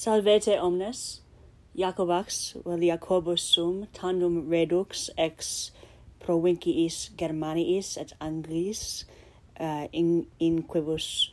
Salvete 0.00 0.58
omnes, 0.58 1.20
Jacobax, 1.76 2.54
vel 2.64 2.80
Jacobus 2.80 3.42
sum, 3.42 3.86
tandem 3.92 4.48
redux 4.48 5.10
ex 5.18 5.72
provinciis 6.18 7.10
Germaniis 7.18 7.98
et 7.98 8.14
Anglis, 8.18 9.04
uh, 9.60 9.88
in, 9.92 10.26
in 10.38 10.62
quibus 10.62 11.32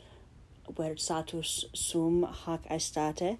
versatus 0.75 1.63
sum 1.73 2.27
hac 2.43 2.69
estate. 2.69 3.37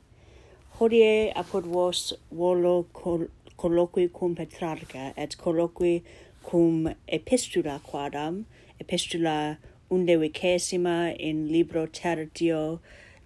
hodie 0.79 1.33
apud 1.35 1.65
vos 1.65 2.13
volo 2.31 2.83
col 2.93 3.27
colloqui 3.57 4.09
cum 4.13 4.33
Petrarca 4.33 5.13
et 5.17 5.35
colloqui 5.35 6.03
cum 6.41 6.87
epistula 7.09 7.81
quadam, 7.83 8.45
epistula 8.79 9.57
undevicesima 9.91 11.19
in 11.19 11.49
libro 11.51 11.85
tertio, 11.85 12.79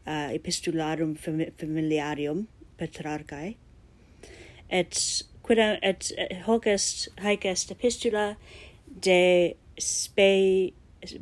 uh, 0.08 0.30
epistularum 0.34 1.16
familiarium 1.16 2.48
Petrarcae 2.78 3.56
et 4.70 5.24
quidam 5.44 5.78
et, 5.82 6.14
hoc 6.48 6.68
est 6.68 7.10
haec 7.18 7.46
est 7.46 7.72
epistula 7.72 8.36
de 8.88 9.54
spe 9.78 10.74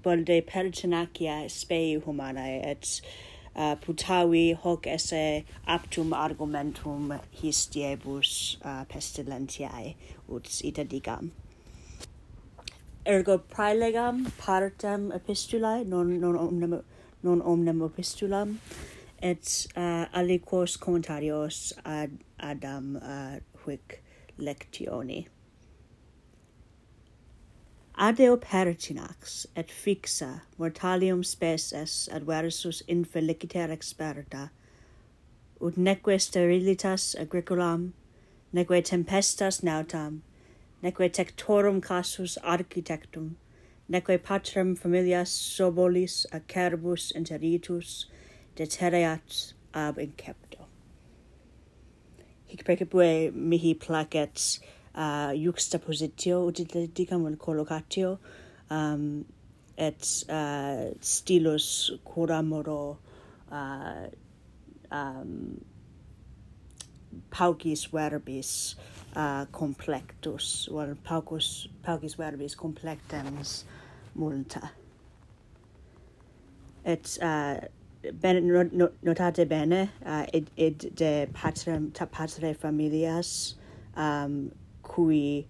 bol 0.03 0.23
de 0.23 0.41
pertinacia 0.41 1.49
spe 1.49 1.99
humanae. 2.05 2.61
Et 2.71 3.01
uh, 3.55 3.75
putavi 3.75 4.55
hoc 4.55 4.87
esse 4.87 5.43
aptum 5.67 6.13
argumentum 6.13 7.19
histiebus 7.41 8.57
uh, 8.63 8.85
pestilentiae 8.85 9.95
ut 10.29 10.61
ita 10.63 10.83
digam. 10.83 11.31
Ergo 13.05 13.39
praelegam 13.39 14.25
partem 14.37 15.11
epistulae 15.11 15.85
non 15.85 16.19
non 16.19 16.37
omnem 16.37 16.81
non 17.23 17.41
omnem 17.41 17.81
epistulam 17.81 18.57
et 19.21 19.67
uh, 19.75 20.05
aliquos 20.13 20.77
commentarios 20.77 21.73
ad 21.85 22.11
Adam 22.39 22.95
uh, 22.97 23.39
hic 23.65 24.01
lectioni. 24.39 25.27
Adeo 27.97 28.37
pertinax 28.37 29.45
et 29.57 29.67
fixa 29.67 30.41
mortalium 30.57 31.23
spes 31.25 31.73
es 31.73 32.07
adversus 32.11 32.81
infeliciter 32.87 33.69
experta 33.69 34.49
ut 35.59 35.75
neque 35.75 36.17
sterilitas 36.17 37.13
agricolam 37.19 37.91
neque 38.53 38.81
tempestas 38.81 39.59
nautam 39.61 40.21
neque 40.81 41.11
tectorum 41.11 41.81
casus 41.81 42.37
architectum 42.41 43.35
neque 43.89 44.17
patrem 44.21 44.75
familias 44.75 45.29
sobolis 45.29 46.25
acerbus 46.31 47.11
interitus 47.15 48.05
detereat 48.55 49.53
ab 49.73 49.97
incepto. 49.97 50.67
Hic 52.47 52.63
precipue 52.65 53.31
mihi 53.33 53.73
placet 53.73 54.59
uh, 54.95 55.31
juxtapositio 55.33 56.45
utilitaticam 56.45 57.27
in 57.27 57.37
collocatio 57.37 58.19
um, 58.69 59.25
et 59.77 60.25
uh, 60.29 60.93
stilus 61.01 61.91
curamoro 62.05 62.97
uh, 63.51 64.07
um, 64.91 65.61
paucis 67.31 67.87
verbis 67.91 68.75
uh, 69.15 69.45
complectus, 69.51 70.67
or 70.69 70.75
well, 70.75 70.95
paucus, 71.03 71.67
paucis 71.83 72.15
verbis 72.15 72.55
complectens 72.55 73.63
multa. 74.19 74.69
Et 76.85 77.17
uh, 77.21 77.55
ben, 78.21 78.47
not, 78.71 78.91
notate 79.03 79.47
bene 79.47 79.89
uh, 80.05 80.25
id, 80.33 80.49
id 80.57 80.95
de 80.95 81.27
patrem, 81.33 81.91
ta 81.91 82.05
patre 82.05 82.53
familias 82.53 83.55
um, 83.95 84.51
cui 84.83 85.47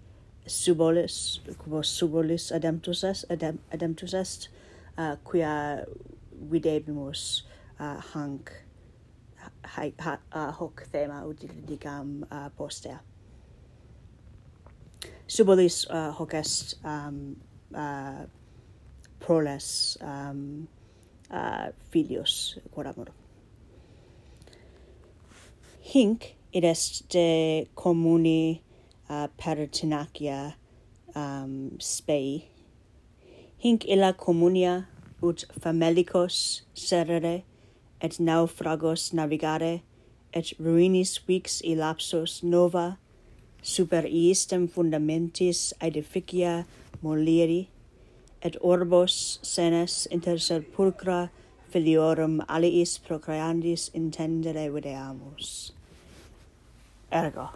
subolis, 0.48 1.40
quo 1.58 1.82
subolis 1.82 2.52
ademptus 2.52 3.04
est, 3.04 3.26
adem, 3.30 3.60
ademptus 3.72 4.14
est, 4.14 4.50
uh, 4.98 5.16
quia 5.24 5.86
videbimus 6.52 7.44
uh, 7.80 8.02
hanc 8.14 8.52
hai, 9.64 9.94
ha, 10.00 10.18
uh, 10.34 10.52
hoc 10.52 10.84
thema 10.92 11.24
utilidicam 11.26 12.24
uh, 12.32 12.50
postea. 12.58 13.00
Subolis 15.28 15.86
uh, 15.90 16.12
hoc 16.12 16.34
est 16.34 16.76
um, 16.84 17.38
uh, 17.76 18.26
proles 19.20 19.98
um, 20.02 20.68
uh, 21.32 21.70
filios 21.92 22.58
quod 22.72 22.88
amor. 22.88 23.08
Hinc 25.82 26.36
id 26.54 26.64
est 26.64 27.10
de 27.10 27.68
communi 27.76 28.62
uh, 29.10 29.28
peritinacia 29.38 30.56
um, 31.16 31.78
spei. 31.80 32.50
Hinc 33.58 33.86
illa 33.86 34.14
communia 34.14 34.88
ut 35.22 35.46
famelicos 35.60 36.62
serere 36.74 37.44
et 38.02 38.20
naufragos 38.20 39.12
navigare 39.14 39.82
et 40.34 40.54
ruinis 40.60 41.18
vix 41.28 41.62
illapsos 41.62 42.44
nova 42.44 42.98
super 43.62 44.06
iistem 44.06 44.68
fundamentis 44.68 45.74
aedificia 45.82 46.66
moliri 47.02 47.68
et 48.42 48.56
orbos 48.62 49.40
senes 49.44 50.08
inter 50.12 50.40
sepulcra 50.40 51.30
filiorum 51.72 52.40
aliis 52.48 52.98
procreandis 53.00 53.90
intendere 53.94 54.70
videamus. 54.74 55.72
Ergo, 57.12 57.50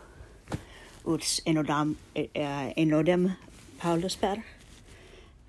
ut 1.06 1.24
enodam, 1.46 1.96
uh, 2.16 2.74
enodem 2.78 3.32
Paulus 3.80 4.16
per, 4.16 4.38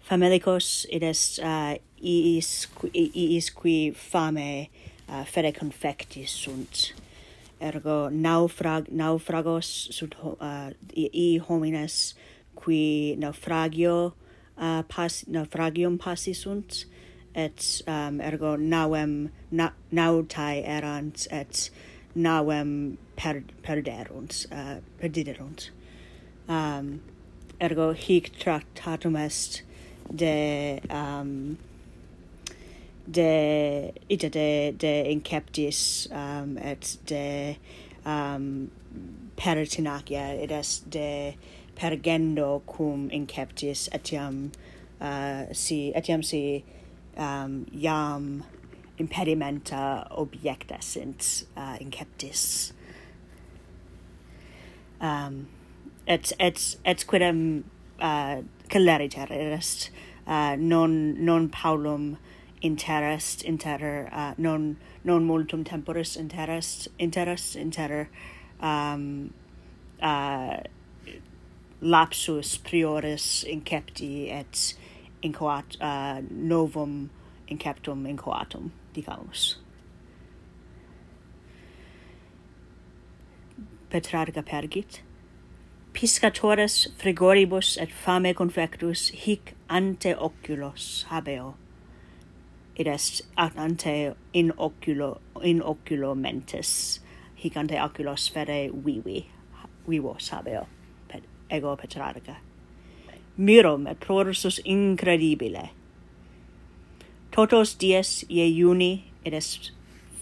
famelicos 0.05 0.87
id 0.93 1.03
est 1.03 1.39
uh, 1.41 1.75
iis, 2.03 2.69
iis 2.93 3.51
qui 3.55 3.93
fame 3.97 4.69
uh, 5.09 5.25
fere 5.25 5.53
confectis 5.56 6.34
sunt, 6.45 6.93
ergo 7.65 8.11
naufrag 8.11 8.91
naufragos 8.93 9.71
sunt 9.95 10.16
uh, 10.21 10.34
eh, 10.41 10.72
i, 10.93 11.09
i 11.12 11.28
homines 11.39 12.15
qui 12.59 13.15
naufragio 13.16 14.12
uh, 14.59 14.82
pas, 14.82 15.25
no, 15.26 15.44
fragium 15.44 15.98
passi 15.98 16.34
sunt, 16.34 16.84
et 17.34 17.82
um, 17.87 18.20
ergo 18.20 18.56
nauem 18.56 19.31
na, 19.50 19.70
nautae 19.92 20.62
erant 20.65 21.26
et 21.31 21.70
nauem 22.15 22.97
per, 23.16 23.42
perderunt 23.62 24.47
uh, 24.53 24.81
perdiderunt. 25.00 25.70
Um, 26.48 27.00
ergo 27.60 27.92
hic 27.92 28.31
tractatum 28.38 29.16
est 29.16 29.62
de 30.15 30.81
um, 30.91 31.59
de 33.10 33.92
ita 34.09 34.28
de 34.28 34.72
de 34.72 35.04
inceptis 35.10 36.09
um, 36.12 36.56
et 36.59 36.97
de 37.06 37.56
um, 38.06 38.71
peritinacia 39.36 40.42
id 40.42 40.53
est 40.53 40.91
de 40.91 41.34
pergendo 41.74 42.62
cum 42.66 43.10
inceptis 43.10 43.88
etiam 43.92 44.52
uh, 45.00 45.52
si 45.52 45.92
etiam 45.94 46.24
si 46.24 46.64
um, 47.16 47.66
iam 47.72 48.44
impedimenta 48.98 50.06
objecta 50.10 50.80
sint 50.80 51.44
uh, 51.56 51.76
inceptis. 51.80 52.72
Um 55.00 55.48
et 56.06 56.32
et 56.38 56.76
et 56.84 57.06
quidem 57.06 57.64
uh, 58.00 58.42
celeriter 58.68 59.30
est 59.30 59.91
uh, 60.26 60.56
non 60.56 61.24
non 61.24 61.48
paulum 61.48 62.16
interest 62.62 63.42
inter 63.44 64.08
uh, 64.12 64.34
non 64.38 64.76
non 65.04 65.26
multum 65.26 65.64
temporis 65.64 66.16
interest 66.16 66.88
interest 66.98 67.56
inter 67.56 68.09
um 68.60 69.32
uh 70.03 70.56
lapsus 71.84 72.57
prioris 72.59 73.45
incepti 73.45 74.31
et 74.33 74.75
incoat 75.22 75.77
uh, 75.81 76.22
novum 76.31 77.10
inceptum 77.48 78.07
incoatum 78.09 78.71
dicamus. 78.95 79.57
Petrarca 83.91 84.42
pergit 84.42 85.03
piscatores 85.92 86.89
frigoribus 86.98 87.77
et 87.81 87.92
fame 87.92 88.34
confectus 88.34 89.10
hic 89.10 89.54
ante 89.69 90.15
oculos 90.15 91.04
habeo. 91.10 91.54
Id 92.77 92.89
est 92.89 93.22
ante 93.37 94.15
in 94.33 94.53
oculo 94.59 95.21
in 95.42 95.60
oculo 95.63 96.16
mentis 96.16 97.01
hic 97.37 97.57
ante 97.57 97.78
oculos 97.78 98.28
fere 98.33 98.71
vivi 98.72 99.28
vivos 99.87 100.30
habeo 100.30 100.66
ego 101.50 101.76
Petrarca. 101.76 102.36
Mirum 103.38 103.86
et 103.86 104.00
prorsus 104.00 104.60
incredibile. 104.64 105.70
Totos 107.32 107.74
dies 107.74 108.24
iuni 108.28 109.04
id 109.24 109.34
est 109.34 109.70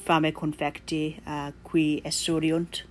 fame 0.05 0.33
confecti 0.33 1.21
uh, 1.27 1.53
qui 1.63 2.01
essuriunt. 2.05 2.83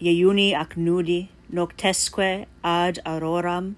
Iuni 0.00 0.54
ac 0.54 0.76
nudi 0.76 1.28
noctesque 1.52 2.46
ad 2.64 2.98
auroram 3.04 3.76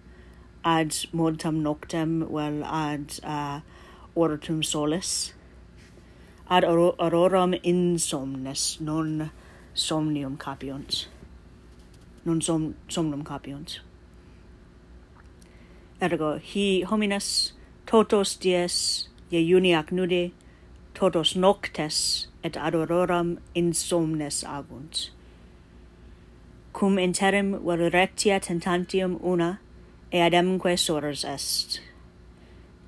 ad 0.65 0.91
multam 1.13 1.63
noctem 1.63 2.21
vel 2.31 2.63
ad 2.65 3.19
uh, 3.25 3.61
oratum 4.15 4.63
solis 4.63 5.33
ad 6.49 6.65
aur 6.65 6.95
auroram 6.99 7.55
insomnes 7.63 8.79
non 8.81 9.31
somnium 9.75 10.37
capiunt 10.37 11.07
non 12.25 12.41
som 12.41 12.75
somnum 12.89 13.25
capiunt. 13.25 13.81
Ergo, 16.01 16.39
hi 16.39 16.83
homines 16.83 17.53
totos 17.87 18.37
dies 18.39 19.09
iuni 19.31 19.73
ac 19.75 19.93
nude, 19.93 20.33
totos 20.95 21.37
noctes 21.37 22.27
et 22.43 22.57
ad 22.57 22.75
auroram 22.75 23.39
insomnes 23.55 24.45
agunt. 24.45 25.11
Cum 26.73 26.99
interim 26.99 27.53
vel 27.65 27.91
rectia 27.91 28.41
tentantium 28.41 29.19
una, 29.23 29.61
e 30.13 30.19
ademque 30.19 30.79
sores 30.79 31.25
est. 31.25 31.81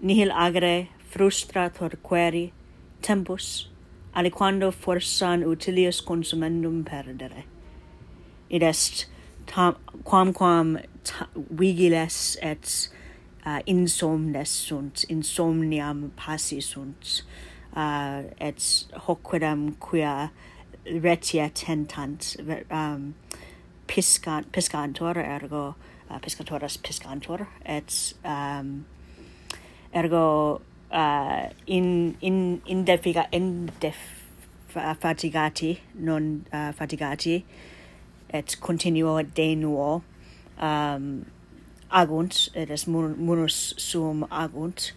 Nihil 0.00 0.30
agere 0.30 0.88
frustra 1.10 1.70
torqueri 1.70 2.52
tempus, 3.00 3.68
aliquando 4.14 4.72
forsan 4.72 5.42
utilius 5.44 6.00
consumendum 6.00 6.84
perdere. 6.84 7.44
Id 8.50 8.62
est 8.62 9.06
tam, 9.46 9.76
quamquam 10.04 10.32
quam 10.32 10.78
vigiles 11.50 12.36
et 12.42 12.90
uh, 13.46 13.60
insomnes 13.66 14.48
sunt 14.48 15.04
insomniam 15.08 16.10
passi 16.16 16.60
sunt 16.60 17.24
uh, 17.76 18.22
et 18.38 18.86
hoquidam 19.06 19.76
quia 19.78 20.30
retia 20.86 21.50
tentant 21.54 22.36
um, 22.70 23.14
piscant 23.86 24.50
piscantor 24.52 25.16
ergo 25.18 25.74
uh, 26.10 26.18
piscatoras 26.18 26.76
piscantor 26.76 27.46
et 27.64 28.14
um, 28.24 28.84
ergo 29.92 30.60
uh, 30.92 31.48
in 31.66 32.16
in 32.20 32.62
indefiga 32.66 33.26
indef 33.32 33.96
fatigati 34.74 35.78
non 35.94 36.44
uh, 36.52 36.72
fatigati 36.72 37.44
et 38.34 38.56
continuo 38.60 39.22
de 39.22 39.54
nuo 39.54 40.02
um, 40.58 41.24
agunt, 41.90 42.50
et 42.54 42.70
est 42.70 42.88
munus 42.88 43.74
sum 43.78 44.26
agunt, 44.30 44.90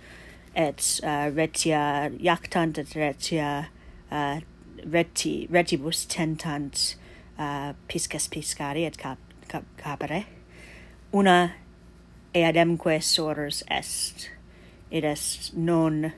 et 0.55 0.99
uh, 1.03 1.29
retia 1.29 2.09
jactant 2.19 2.79
et 2.79 2.95
retia 2.95 3.67
uh, 4.11 4.39
reti, 4.91 5.47
retibus 5.51 6.07
tentant 6.07 6.95
uh, 7.37 7.73
piscas 7.87 8.27
piscari 8.27 8.87
et 8.87 8.97
cap, 8.97 9.19
cap, 9.47 9.63
capere. 9.77 10.25
Una 11.13 11.51
eademque 12.33 12.99
sorors 13.03 13.61
est, 13.69 14.31
id 14.91 15.05
est 15.05 15.53
non, 15.53 16.11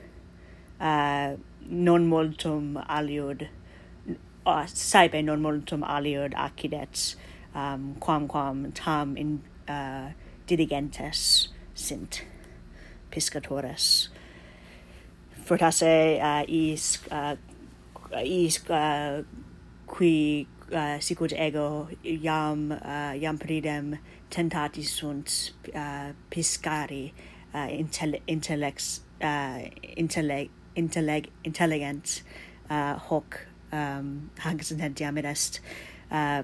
uh, 0.80 1.36
non 1.68 2.08
multum 2.08 2.82
aliud 2.88 3.48
uh, 4.46 4.66
saebe 4.66 5.22
non 5.24 5.42
multum 5.42 5.82
aliud 5.82 6.34
accidet 6.34 7.14
um, 7.54 7.96
quamquam 8.00 8.72
tam 8.74 9.16
in 9.16 9.42
uh, 9.68 10.10
diligentes 10.46 11.48
sint 11.74 12.24
piscatores. 13.10 14.08
Fortasse 15.44 16.20
uh, 16.20 16.44
is 16.48 16.98
uh, 17.10 17.36
is 18.22 18.68
uh, 18.70 19.22
qui 19.86 20.46
uh, 20.72 20.98
sicut 20.98 21.32
ego 21.32 21.88
iam 22.04 22.72
uh, 22.72 23.12
iam 23.14 23.38
pridem 23.38 23.98
tentati 24.30 24.84
sunt 24.84 25.52
uh, 25.74 26.12
piscari 26.30 27.12
uh, 27.54 27.66
intell 27.66 28.20
intellex 28.28 29.00
uh, 29.20 29.58
intelleg 29.96 30.50
intelleg 30.76 31.28
intelligent 31.44 32.22
uh, 32.70 32.94
hoc 32.94 33.46
um, 33.72 34.30
hanc 34.38 34.60
nentiam 34.60 35.18
est 35.18 35.60
uh, 36.10 36.42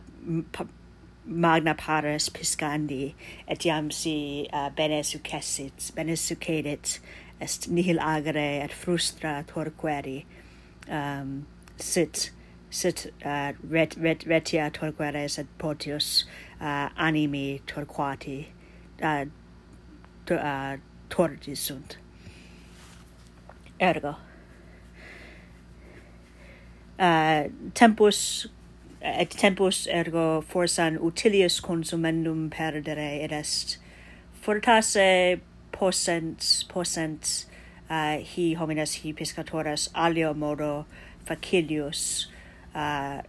magna 1.26 1.74
pares 1.74 2.28
piscandi 2.28 3.14
et 3.48 3.58
iam 3.64 3.90
si 3.92 4.48
uh, 4.52 4.70
bene 4.70 5.02
successit 5.02 5.92
bene 5.94 6.16
succedit 6.16 6.98
est 7.40 7.68
nihil 7.68 7.98
agere 7.98 8.62
et 8.64 8.72
frustra 8.72 9.44
torqueri 9.46 10.24
um, 10.88 11.46
sit 11.76 12.30
sit 12.70 13.12
uh, 13.24 13.52
ret, 13.68 13.96
ret, 13.98 14.24
retia 14.26 14.70
torqueres 14.70 15.38
et 15.38 15.46
potius 15.58 16.24
uh, 16.60 16.88
animi 16.96 17.60
torquati 17.66 18.46
uh, 19.02 19.24
to, 20.26 20.34
uh, 20.34 20.76
tortis 21.10 21.58
sunt 21.58 21.96
ergo 23.80 24.16
uh, 26.98 27.48
tempus 27.74 28.46
et 29.02 29.30
tempus 29.30 29.86
ergo 29.86 30.40
forsan 30.40 30.98
utilius 30.98 31.60
consumendum 31.60 32.50
perdere 32.50 33.24
id 33.24 33.32
est 33.32 33.78
fortasse 34.42 35.40
possent 35.72 36.64
possent 36.68 37.46
uh, 37.90 38.18
hi 38.18 38.54
homines 38.54 38.94
hi 39.02 39.12
piscatoras 39.12 39.88
alio 39.94 40.34
modo 40.34 40.86
facilius 41.24 42.28
uh, 42.74 43.22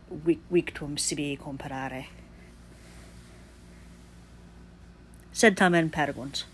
victum 0.51 0.97
sibi 0.97 1.37
comparare. 1.37 2.05
Sed 5.31 5.57
tamen 5.57 5.89
pergunt 5.89 6.45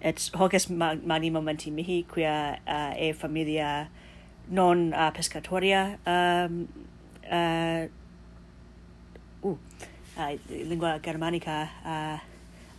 et 0.00 0.30
hoc 0.34 0.54
est 0.54 0.70
magni 0.70 1.30
momenti 1.30 1.70
mihi 1.70 2.04
quia 2.08 2.58
uh, 2.66 2.94
e 2.96 3.12
familia 3.12 3.88
non 4.48 4.92
uh, 4.92 5.10
pescatoria 5.10 5.98
um, 6.06 6.68
uh, 7.30 7.86
uh, 9.42 9.48
uh, 9.48 9.56
uh, 10.16 10.36
lingua 10.48 11.00
germanica 11.02 11.68
uh, 11.84 12.18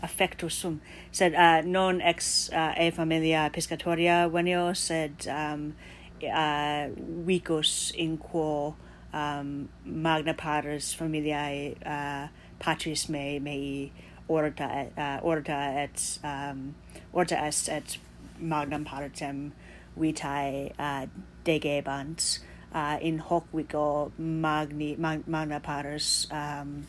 affectus 0.01 0.53
sum. 0.53 0.81
Sed 1.11 1.33
uh, 1.33 1.61
non 1.61 2.01
ex 2.01 2.49
uh, 2.53 2.73
e 2.77 2.91
familia 2.91 3.49
pescatoria 3.53 4.29
venio 4.29 4.75
sed 4.75 5.27
um, 5.27 5.75
uh, 6.23 6.89
vicus 7.25 7.91
in 7.95 8.17
quo 8.17 8.75
um, 9.13 9.69
magna 9.85 10.33
pares 10.33 10.93
familiae 10.93 11.75
uh, 11.85 12.27
patris 12.59 13.09
mei 13.09 13.39
mei 13.39 13.91
orta 14.27 14.87
uh, 14.97 15.19
orta 15.23 15.83
et 15.83 16.19
um, 16.23 16.75
orta 17.13 17.35
est 17.45 17.69
et 17.69 17.97
magnam 18.39 18.85
partem 18.85 19.51
vitae 19.97 20.71
uh, 20.77 21.07
degebant 21.47 22.27
uh, 22.73 22.97
in 23.01 23.19
hoc 23.19 23.47
vico 23.53 24.11
magni 24.17 24.95
mag, 24.99 25.27
magna 25.27 25.59
pares 25.59 26.27
um, 26.31 26.85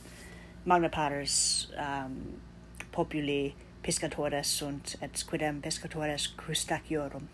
magna 0.64 0.88
pares 0.88 1.68
um, 1.78 2.40
populi 2.92 3.54
piscatores 3.82 4.46
sunt 4.46 4.96
et 5.00 5.24
quidem 5.30 5.60
piscatores 5.62 6.28
crustaciorum. 6.36 7.28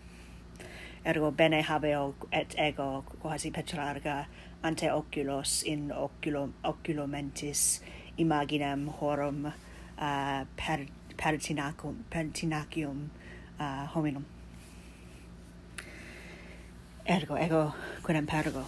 Ergo 1.05 1.31
bene 1.31 1.61
habeo 1.61 2.15
et 2.31 2.55
ego 2.57 3.03
quasi 3.21 3.51
petrarca 3.51 4.25
ante 4.63 4.91
oculos 4.91 5.63
in 5.63 5.91
oculo 5.91 6.49
oculo 6.63 7.07
mentis 7.07 7.81
imaginem 8.17 8.87
horum 8.99 9.45
uh, 9.45 10.45
per, 10.55 10.87
pertinacium, 11.17 12.03
pertinacium 12.09 13.09
uh, 13.59 13.85
hominum 13.87 14.25
ergo 17.07 17.35
ego 17.35 17.73
quidem 18.03 18.25
pergo. 18.27 18.65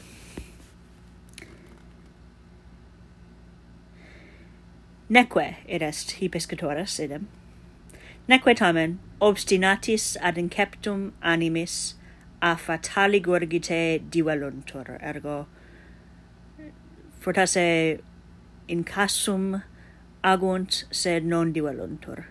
Neque 5.09 5.55
id 5.67 5.81
est 5.81 6.11
hibiscatoris 6.19 6.99
idem. 6.99 7.27
Neque 8.27 8.55
tamen 8.55 8.99
obstinatis 9.19 10.17
ad 10.21 10.35
inceptum 10.35 11.13
animis 11.23 11.95
a 12.41 12.55
fatali 12.55 13.21
gurgite 13.21 14.01
diveluntur 14.09 15.01
ergo 15.01 15.47
fortasse 17.19 17.99
in 18.67 18.83
casum 18.83 19.63
agunt 20.23 20.83
sed 20.91 21.25
non 21.25 21.51
diveluntur. 21.53 22.25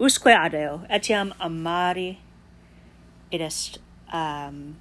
Usque 0.00 0.34
adeo 0.34 0.84
etiam 0.90 1.32
amari 1.38 2.18
id 3.30 3.40
est 3.40 3.78
um, 4.12 4.76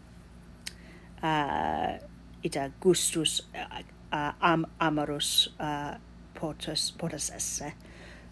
uh, 1.24 1.98
ita 2.44 2.72
gustus 2.80 3.42
uh, 3.56 3.82
uh 4.12 4.32
am 4.42 4.66
amarus 4.80 5.50
uh, 5.60 5.96
potus 6.34 6.92
potus 6.98 7.30
esse. 7.30 7.74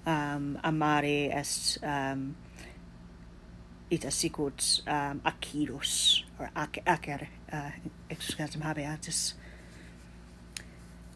Um, 0.06 0.58
amare 0.64 1.30
est 1.32 1.78
um, 1.84 2.36
ita 3.92 4.12
sicut 4.12 4.82
um, 4.88 5.22
acidus 5.26 6.24
or 6.40 6.50
ac 6.56 6.82
acer 6.86 7.28
uh, 7.52 7.72
excusam 8.10 8.62
habeatis 8.62 9.34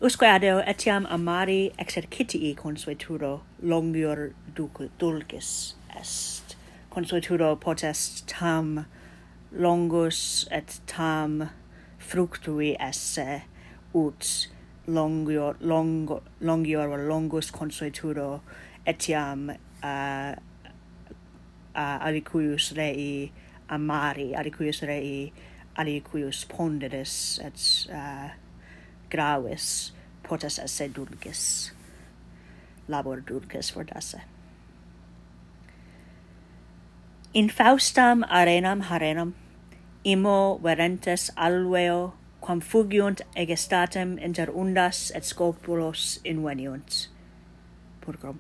usque 0.03 0.23
adeo 0.23 0.59
etiam 0.67 1.05
amari 1.05 1.71
exercitii 1.77 2.55
consueturo 2.55 3.41
longior 3.63 4.33
dulcis 4.99 5.75
est. 5.95 6.57
Consueturo 6.89 7.55
potest 7.55 8.27
tam 8.27 8.85
longus 9.53 10.47
et 10.51 10.81
tam 10.87 11.49
fructui 11.99 12.75
esse 12.79 13.43
ut 13.93 14.49
longior 14.87 15.55
longo 15.61 16.21
longior 16.41 16.97
longus 17.07 17.51
consueturo 17.51 18.41
etiam 18.85 19.49
uh, 19.49 20.33
uh, 21.75 21.97
aliquius 22.07 22.75
rei 22.75 23.31
amari 23.69 24.33
aliquius 24.33 24.81
rei 24.81 25.31
aliquius 25.77 26.45
ponderis 26.45 27.39
et 27.43 27.93
uh, 27.93 28.29
gravis 29.09 29.93
potas 30.23 30.59
esse 30.59 30.89
dulcis 30.93 31.71
labor 32.87 33.21
dulcis 33.21 33.69
fortasse 33.71 34.21
in 37.33 37.49
faustam 37.49 38.23
arenam 38.29 38.81
harenam 38.81 39.33
Imo 40.05 40.59
verentes 40.61 41.29
alveo, 41.37 42.13
quam 42.41 42.59
fugiunt 42.59 43.21
egestatem 43.37 44.17
inter 44.19 44.49
undas 44.51 45.11
et 45.15 45.23
scopulos 45.23 46.19
inveniunt. 46.25 47.07
Purgam. 48.01 48.39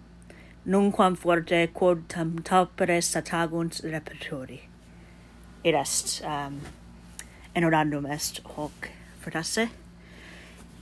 Nunquam 0.67 1.15
forte 1.17 1.67
quod 1.73 2.09
tam 2.09 2.39
tapere 2.39 2.99
satagunt 3.01 3.79
repertori. 3.83 4.59
Id 5.63 5.75
est, 5.75 6.21
um, 6.25 6.59
enorandum 7.55 8.05
est 8.11 8.41
hoc 8.43 8.89
fortasse. 9.21 9.69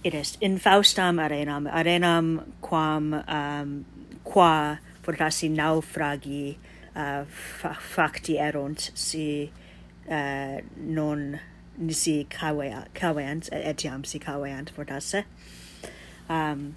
Id 0.04 0.16
est 0.16 0.42
in 0.42 0.58
faustam 0.58 1.22
arenam, 1.22 1.70
arenam 1.70 2.44
quam, 2.60 3.14
um, 3.28 3.86
qua 4.24 4.80
fortassi 5.04 5.50
naufragi 5.50 6.56
uh, 6.96 7.24
fa 7.26 7.78
facti 7.78 8.40
erunt, 8.40 8.90
si 8.96 9.52
Eh, 10.12 10.62
non 10.76 11.40
nisi 11.78 12.28
kawea 12.30 12.86
kaweant 12.94 13.50
etiam 13.50 14.06
si 14.06 14.20
kaweant 14.20 14.70
fortasse 14.70 15.24
um 16.30 16.76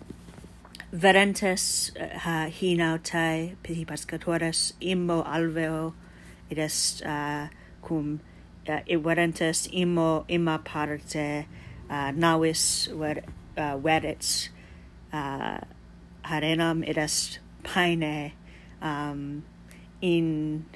verentes 0.93 1.91
eh, 1.97 2.17
ha 2.17 2.47
hinaute 2.49 3.57
piti 3.64 3.85
pascatores 3.85 4.75
immo 4.81 5.25
alveo 5.25 5.95
id 6.49 6.61
est 6.61 7.03
uh, 7.05 7.49
cum 7.83 8.21
uh, 8.69 8.99
verentes 9.03 9.67
immo 9.73 10.25
imma 10.29 10.61
parte 10.64 11.47
uh, 11.91 12.12
navis 12.12 12.87
ver 12.87 13.25
uh, 13.57 13.76
verets 13.76 14.50
uh, 15.12 15.59
harenam 16.23 16.88
id 16.88 16.99
est 16.99 17.41
paine 17.64 18.33
um, 18.81 19.43
in 20.00 20.67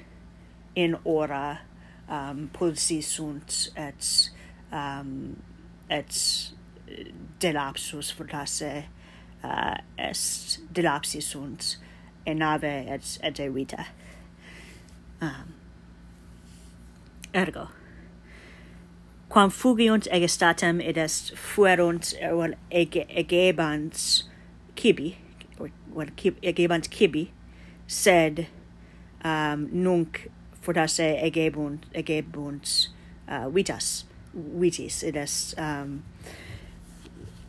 in 0.75 0.97
ora 1.05 1.61
um, 2.09 2.49
pulsi 2.53 3.01
sunt 3.01 3.69
et 3.75 4.31
um, 4.71 5.35
et 5.89 6.53
eh, 6.87 7.11
delapsus 7.39 8.11
fortasse 8.11 8.83
uh, 9.43 9.77
est 9.97 10.59
delapsi 10.75 11.21
sunt 11.21 11.79
enave 12.25 12.87
et 12.87 13.19
et 13.23 13.39
evita 13.39 13.85
um, 15.21 15.53
ergo 17.33 17.67
quam 19.29 19.49
fugiunt 19.49 20.07
egestatem 20.11 20.81
id 20.81 20.97
est 20.97 21.35
fuerunt 21.35 22.13
well 22.21 22.53
ege, 22.71 23.05
egebant 23.09 24.25
cibi 24.75 25.17
or 25.59 25.69
well, 25.93 26.09
cib, 26.17 26.37
egebant 26.41 26.89
cibi 26.89 27.31
sed 27.87 28.47
um, 29.23 29.69
nunc 29.71 30.27
podase 30.69 31.03
eh, 31.03 31.25
egebunt 31.25 31.89
egebunt 31.97 32.65
uh, 33.27 33.33
eh, 33.33 33.47
vitas 33.55 34.05
vitis 34.33 35.01
id 35.03 35.17
est 35.17 35.55
um, 35.57 36.03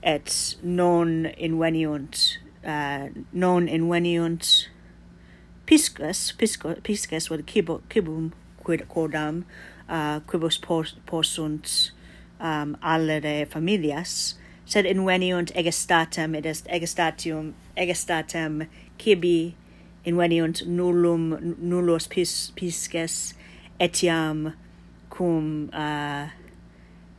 et 0.02 0.56
non 0.62 1.26
inveniunt 1.36 2.40
uh, 2.64 2.70
eh, 2.70 3.10
non 3.32 3.68
inveniunt 3.68 4.70
piscus 5.66 6.32
pisco, 6.32 6.74
piscus 6.82 7.28
vel 7.28 7.44
cibo, 7.44 7.82
cibum 7.92 8.32
quid 8.64 8.88
quodam 8.88 9.44
uh, 9.88 10.20
quibus 10.26 10.58
pos, 10.58 10.94
possunt 11.06 11.92
um, 12.40 12.76
allere 12.82 13.44
familias 13.44 14.36
sed 14.64 14.86
inveniunt 14.86 15.52
egestatem 15.54 16.34
id 16.34 16.46
est 16.46 16.66
egestatium 16.72 17.52
egestatem 17.76 18.62
cibi 18.98 19.54
inveniunt 20.04 20.66
nullum 20.66 21.56
nullos 21.60 22.08
pis, 22.08 22.52
pisces 22.56 23.34
etiam 23.78 24.54
cum 25.10 25.70
uh, 25.72 26.28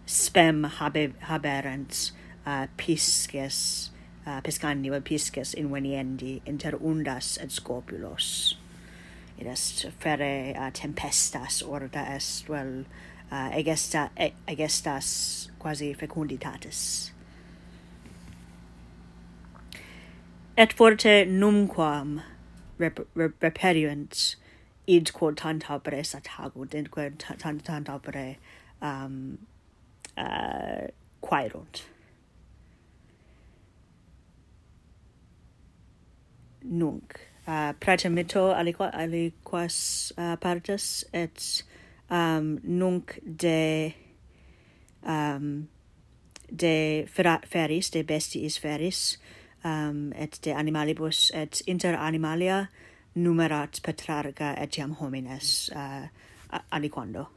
spem 0.05 0.65
habe, 0.65 1.13
haberens 1.29 2.11
uh, 2.45 2.67
pisces 2.77 3.91
uh, 4.25 4.41
piscandi 4.41 4.89
vel 4.89 5.01
pisces 5.01 5.53
inveniendi 5.55 6.41
inter 6.45 6.71
undas 6.71 7.38
et 7.41 7.50
scopulos 7.50 8.55
id 9.41 9.47
est 9.47 9.85
fere 10.00 10.53
uh, 10.57 10.69
tempestas 10.71 11.61
orda 11.63 12.05
est 12.15 12.47
vel 12.47 12.85
uh, 13.31 13.50
egesta 13.57 14.09
e, 14.15 14.31
egestas 14.47 15.50
quasi 15.59 15.93
fecunditatis. 15.93 17.11
Et 20.57 20.73
forte 20.73 21.25
numquam 21.25 22.21
rep, 22.81 23.00
rep, 23.15 23.39
reperiens 23.41 24.35
id 24.88 25.13
quod 25.13 25.38
tantabere 25.38 26.01
satagunt, 26.03 26.75
id 26.75 26.91
quod 26.91 27.19
tant, 27.19 27.63
tantabere 27.63 28.35
um, 28.81 29.38
uh, 30.17 30.88
quaerunt. 31.21 31.83
Nunc, 36.65 37.15
uh, 37.47 37.73
praetamito 37.73 38.50
aliqua 38.53 38.91
aliquas 38.93 40.11
uh, 40.17 40.35
partes 40.38 41.03
et 41.13 41.63
um, 42.09 42.59
nunc 42.63 43.19
de 43.23 43.93
um, 45.03 45.67
de 46.53 47.05
feris, 47.07 47.89
de 47.89 48.03
bestiis 48.03 48.57
feris, 48.59 49.17
um, 49.63 50.13
et 50.13 50.39
de 50.41 50.51
animalibus 50.51 51.31
et 51.33 51.61
inter 51.67 51.95
animalia 51.95 52.69
numerat 53.15 53.81
Petrarca 53.83 54.55
etiam 54.57 54.95
homines 54.99 55.69
uh, 55.75 56.07
aliquando 56.71 57.27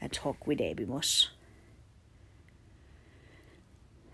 et 0.00 0.16
hoc 0.24 0.46
videbimus. 0.46 1.30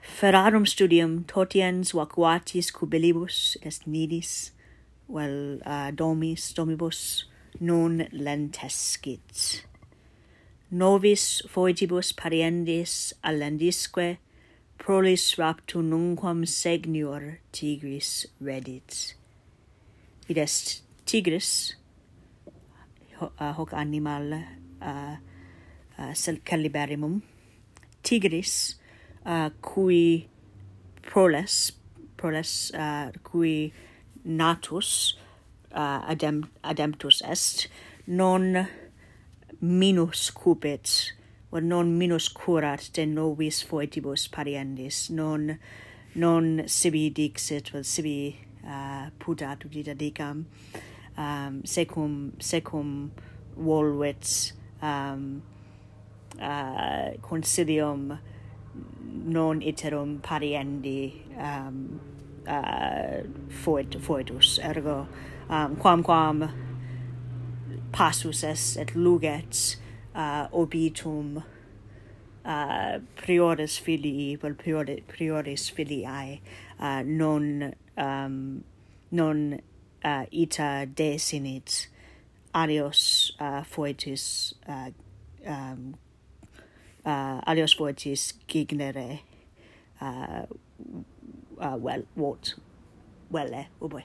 Ferrarum 0.01 0.67
studium 0.67 1.25
totiens 1.25 1.93
vacuatis 1.93 2.73
cubilibus 2.73 3.57
est 3.63 3.87
nidis 3.87 4.53
vel 5.09 5.61
uh, 5.65 5.91
domis 5.91 6.53
domibus 6.55 7.25
non 7.61 8.09
lentescit. 8.13 9.65
Novis 10.71 11.43
foetibus 11.49 12.13
pariendis 12.13 13.13
allendisque 13.23 14.19
prolis 14.79 15.37
raptu 15.37 15.83
nunquam 15.83 16.47
segnior 16.47 17.39
tigris 17.53 18.27
reddit. 18.41 19.15
Id 20.29 20.39
est 20.39 20.83
tigris, 21.05 21.75
uh, 23.21 23.53
hoc 23.53 23.73
animal 23.73 24.45
uh, 24.81 25.17
uh, 25.99 26.13
caliberimum, 26.45 27.23
tigris, 28.03 28.77
uh, 29.27 29.51
cui 29.61 30.29
proles, 31.03 31.73
proles, 32.17 32.71
uh, 32.75 33.11
cui 33.25 33.73
natus 34.25 35.17
uh, 35.73 36.01
adem, 36.09 36.45
ademptus 36.63 37.23
est, 37.23 37.69
non 38.07 38.67
minus 39.61 40.31
cupit 40.31 41.13
or 41.51 41.61
non 41.61 41.99
minus 41.99 42.29
curat 42.29 42.93
de 42.93 43.07
novis 43.07 43.63
foetibus 43.65 44.29
pariendis 44.29 45.11
non 45.11 45.59
non 46.15 46.63
sibi 46.67 47.11
dixit 47.11 47.71
vel 47.71 47.85
sibi 47.85 48.37
uh, 48.65 49.11
pudat 49.19 49.65
udita 49.65 49.95
dicam 49.97 50.47
um, 51.17 51.63
secum 51.65 52.33
secum 52.39 53.11
volvet 53.57 54.53
um, 54.83 55.43
uh, 56.41 57.11
consilium 57.23 58.19
non 59.25 59.61
iterum 59.61 60.21
pariendi 60.21 61.13
um, 61.37 62.01
uh, 62.47 63.23
foet, 63.49 64.01
foetus. 64.01 64.59
Ergo 64.63 65.07
um, 65.49 65.77
quamquam 65.77 66.51
passus 67.93 68.45
est 68.45 68.77
et 68.77 68.95
luget 68.95 69.77
uh, 70.19 70.49
obitum 70.53 71.43
uh, 72.45 72.99
prioris 73.17 73.79
filii 73.81 74.37
vel 74.43 74.55
priori, 74.55 75.03
prioris 75.07 75.71
filiae 75.71 76.41
uh, 76.81 77.03
non 77.05 77.73
um, 77.97 78.65
non 79.11 79.61
uh, 80.05 80.25
ita 80.31 80.87
desinit 80.87 81.89
alios 82.55 83.33
uh, 83.41 83.63
foetis 83.63 84.55
uh, 84.69 84.91
um, 85.47 85.95
uh, 87.05 87.41
alios 87.47 87.77
foetis 87.79 88.33
gignere 88.49 89.21
uh, 90.01 90.43
uh, 91.61 91.77
well, 91.77 92.03
what 92.15 92.55
well 93.31 93.67
boy 93.81 94.05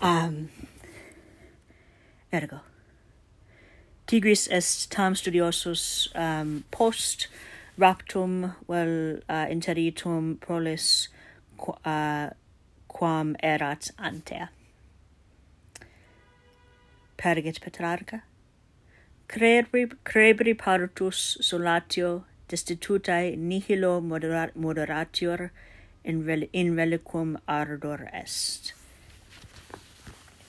um, 0.00 0.48
ergo 2.32 2.69
tigris 4.10 4.48
est 4.48 4.90
tam 4.90 5.14
studiosus 5.14 6.08
um, 6.16 6.64
post 6.72 7.28
raptum 7.78 8.56
vel 8.66 9.22
uh, 9.28 9.46
interitum 9.48 10.36
prolis 10.40 10.86
qu 11.56 11.76
uh, 11.84 12.30
quam 12.88 13.36
erat 13.40 13.92
ante 13.98 14.48
pergit 17.16 17.60
petrarca. 17.60 18.22
Crebri 19.28 19.86
crebri 20.04 20.58
partus 20.58 21.38
solatio 21.40 22.24
destitutae 22.48 23.36
nihilo 23.36 24.00
moderat 24.00 24.56
moderatior 24.56 25.50
in, 26.04 26.26
rel 26.26 26.48
in 26.52 26.74
reliquum 26.74 27.38
ardor 27.46 28.08
est. 28.12 28.72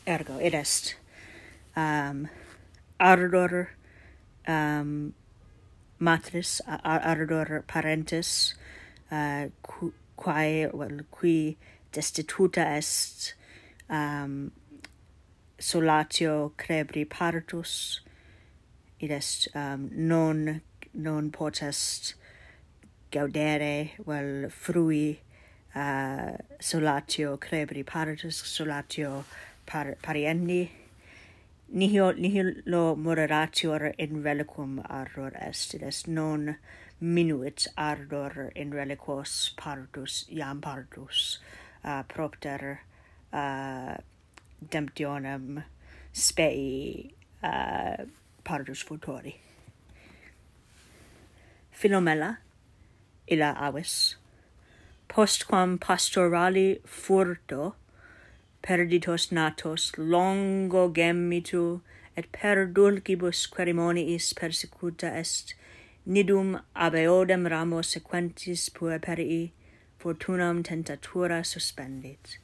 Ergo 0.08 0.40
id 0.40 0.56
est. 0.56 0.96
Um 1.76 2.30
ardor 3.02 3.70
um, 4.48 5.14
matris, 6.00 6.62
ar 6.68 7.02
ardor 7.02 7.64
parentis, 7.68 8.54
uh, 9.12 9.50
cu 9.62 9.94
quae, 10.16 10.70
well, 10.74 11.02
qui 11.12 11.58
destituta 11.92 12.78
est 12.78 13.34
um, 13.90 14.52
solatio 15.60 16.52
crebri 16.58 17.06
partus, 17.06 18.02
id 19.00 19.12
est 19.12 19.48
um, 19.56 19.90
non, 19.94 20.62
non 20.94 21.32
potest 21.32 22.14
gaudere, 23.12 23.92
well, 24.06 24.50
frui 24.50 25.20
uh, 25.76 26.38
solatio 26.60 27.38
crebri 27.38 27.84
partus, 27.84 28.42
solatio 28.44 29.24
par 29.66 29.96
pariendi, 30.02 30.70
nihil 31.72 32.14
nihilo 32.18 32.96
moderatior 32.96 33.94
in 33.98 34.24
relicum 34.24 34.84
ardor 34.90 35.32
est. 35.36 35.74
Id 35.74 35.84
est 35.84 36.08
non 36.08 36.56
minuit 37.00 37.68
ardor 37.78 38.52
in 38.56 38.72
reliquos 38.72 39.54
pardus 39.58 40.26
iam 40.30 40.62
pardus 40.62 41.40
uh, 41.84 42.04
propter 42.04 42.82
uh, 43.34 43.96
demptionem 44.70 45.64
spei 46.14 47.14
uh, 47.44 48.06
pardus 48.44 48.84
futuri 48.84 49.36
Philomela 51.74 52.38
illa 53.28 53.56
avis 53.58 54.16
postquam 55.08 55.80
pastorali 55.80 56.82
furto 56.86 57.74
perditos 58.62 59.32
natos 59.32 59.92
longo 59.98 60.90
gemitu 60.90 61.82
et 62.16 62.32
per 62.32 62.68
dulcibus 62.68 63.48
querimoniis 63.48 64.34
persecuta 64.34 65.08
est. 65.18 65.54
Nidum 66.08 66.62
ab 66.76 66.94
eodem 66.94 67.48
ramo 67.48 67.82
sequentis 67.82 68.70
pueperii 68.70 69.52
fortunam 70.00 70.64
tentatura 70.64 71.46
suspendit. 71.46 72.38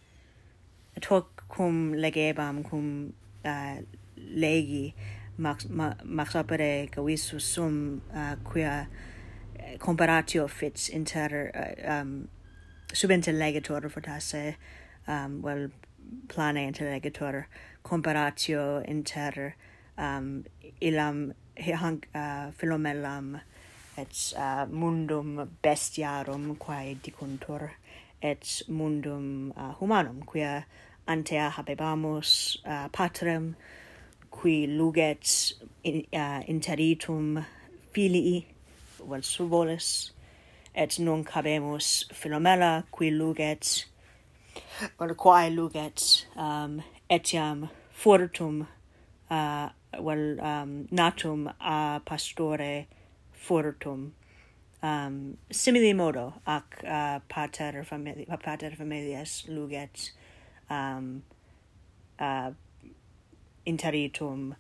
Et 0.96 1.06
hoc 1.06 1.44
cum 1.50 1.94
legebam 1.94 2.64
cum 2.64 3.14
uh, 3.46 3.78
legi 4.18 4.94
max 5.38 5.68
max 5.70 6.36
opere 6.36 6.90
gavisus 6.92 7.42
sum 7.42 8.02
uh, 8.14 8.36
quia 8.44 8.88
comparatio 9.80 10.48
fits 10.48 10.90
inter 10.90 11.52
uh, 11.54 11.92
um 11.92 12.28
subinter 12.94 13.34
legator 13.34 13.82
fortasse 13.90 14.56
um, 15.08 15.42
well 15.42 15.70
plane 16.28 16.58
intellegator 16.72 17.46
comparatio 17.84 18.84
inter 18.88 19.56
um, 19.98 20.44
ilam 20.82 21.34
hanc 21.58 22.08
uh, 22.14 22.52
philomelam 22.52 23.40
et 23.98 24.34
uh, 24.38 24.66
mundum 24.66 25.48
bestiarum 25.64 26.58
quae 26.58 26.96
dicuntur 27.04 27.72
et 28.22 28.62
mundum 28.70 29.54
uh, 29.56 29.74
humanum 29.80 30.24
quia 30.26 30.66
antea 31.08 31.50
habebamus 31.52 32.58
uh, 32.66 32.88
patrem 32.90 33.56
qui 34.32 34.68
luget 34.68 35.54
in, 35.84 36.06
uh, 36.14 36.42
interitum 36.48 37.46
filii 37.94 38.46
vel 39.00 39.08
well, 39.08 39.22
suvolis 39.22 40.12
et 40.76 41.00
nunc 41.00 41.30
habemus 41.30 42.06
philomela 42.14 42.84
qui 42.92 43.10
luget 43.10 43.86
or 45.00 45.14
quae 45.14 45.50
luget 45.50 46.26
um, 46.36 46.84
etiam 47.10 47.70
fortum 47.94 48.68
uh, 49.30 49.70
well 50.00 50.40
um, 50.42 50.88
natum 50.92 51.54
a 51.60 52.02
pastore 52.06 52.86
fortum. 53.34 54.12
Um, 54.84 55.38
simili 55.52 55.96
modo 55.96 56.34
ac 56.46 56.84
uh, 56.86 57.20
pater, 57.28 57.86
famili 57.90 58.28
pater 58.28 58.72
familias 58.72 59.46
luget 59.50 60.12
um, 60.70 61.24
uh, 62.20 62.52
interitum 63.66 64.56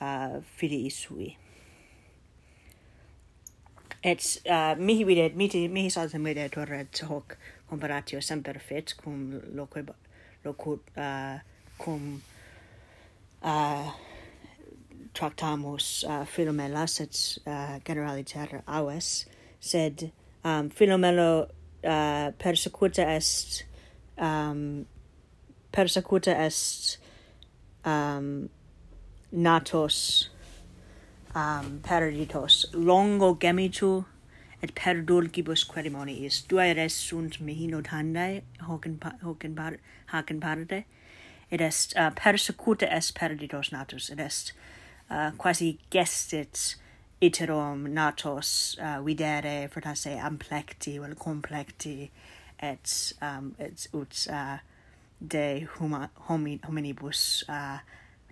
uh, 0.00 0.40
filii 0.56 0.90
sui. 0.90 1.36
Et 4.02 4.40
uh, 4.48 4.74
mihi 4.76 5.04
videt 5.04 5.36
mihi 5.36 5.68
mihi 5.68 5.88
saltem 5.88 6.24
videt 6.24 6.54
horret 6.54 6.98
hoc 7.06 7.36
operatio 7.72 8.20
semper 8.20 8.58
fit 8.58 8.94
cum 9.02 9.40
loque 9.54 9.84
locut 10.44 10.80
uh, 10.96 11.38
cum 11.78 12.22
uh, 13.42 13.92
tractamus 15.12 16.04
uh, 16.04 16.24
Philomelas 16.24 17.00
et 17.00 17.38
uh, 17.46 17.78
generaliter 17.84 18.62
aves 18.66 19.26
sed 19.58 20.12
um, 20.44 20.70
Philomelo 20.70 21.48
uh, 21.84 22.32
persecuta 22.38 23.02
est 23.16 23.64
um, 24.18 24.86
persecuta 25.72 26.34
est 26.46 26.98
um, 27.84 28.48
natos 29.32 30.28
um, 31.34 31.80
perditos. 31.82 32.66
Longo 32.72 33.34
gemitu 33.34 34.04
et 34.62 34.74
perdulgibus 34.74 35.64
querimoni 35.64 36.24
is. 36.26 36.42
Duae 36.48 36.74
res 36.76 36.94
sunt 36.94 37.40
mihi 37.40 37.68
notandae, 37.68 38.42
hoc 38.66 38.86
in, 38.86 38.98
hoc 39.22 39.44
in, 39.44 39.54
par, 39.54 39.76
hoc 40.12 40.30
in 40.30 40.40
parte, 40.40 40.84
et 41.50 41.60
est 41.60 41.94
uh, 41.96 42.10
persecuta 42.10 42.86
est 42.90 43.14
perditos 43.14 43.72
natus, 43.72 44.10
et 44.10 44.20
est 44.20 44.52
uh, 45.10 45.30
quasi 45.38 45.78
gestit 45.90 46.76
iterum 47.20 47.88
natos 47.92 48.78
uh, 48.80 49.00
videre 49.04 49.68
fortasse 49.68 50.16
amplecti 50.24 50.98
vel 50.98 51.14
complecti 51.14 52.10
et 52.62 53.14
um, 53.20 53.54
et 53.58 53.88
ut 53.92 54.26
uh, 54.30 54.58
de 55.20 55.66
huma, 55.76 56.08
homi, 56.28 56.58
hominibus 56.64 57.44
uh, 57.48 57.78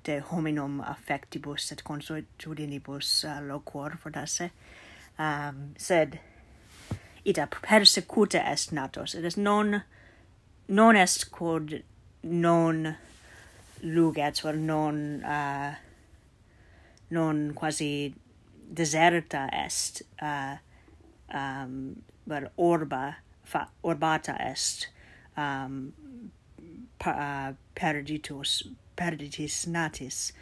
de 0.05 0.21
hominum 0.31 0.81
affectibus 0.81 1.73
et 1.73 1.83
consuetudinibus 1.85 3.25
uh, 3.25 3.41
loquor 3.43 3.97
fortasse 3.97 4.51
um, 5.19 5.75
sed 5.77 6.21
ita 7.25 7.47
persecuta 7.47 8.41
est 8.53 8.73
natos. 8.73 9.15
Et 9.15 9.25
est 9.25 9.37
non 9.37 9.83
non 10.69 10.97
est 10.97 11.31
quod 11.31 11.83
non 12.23 12.97
luget 13.83 14.45
or 14.45 14.55
non 14.55 15.23
uh, 15.25 15.75
non 17.11 17.53
quasi 17.55 18.15
deserta 18.73 19.49
est 19.53 20.03
uh, 20.21 20.57
um 21.35 22.03
but 22.27 22.53
orba 22.57 23.17
fa, 23.45 23.69
orbata 23.83 24.37
est 24.41 24.89
um 25.37 25.93
pa, 26.99 27.11
uh, 27.11 27.53
perditus 27.75 28.69
perditis 28.97 29.67
natis. 29.67 30.33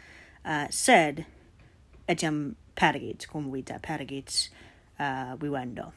Uh, 0.45 0.67
sed 0.69 1.25
etiam 2.07 2.55
pergit 2.75 3.27
cum 3.27 3.51
vita 3.51 3.79
pergit 3.81 4.49
uh, 4.99 5.35
vivendo 5.39 5.91